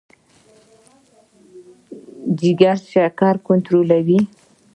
جګر 2.39 2.77
شکر 2.91 3.35
کنټرولوي. 3.47 4.19